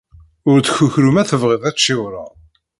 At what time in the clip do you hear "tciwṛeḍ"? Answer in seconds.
1.77-2.31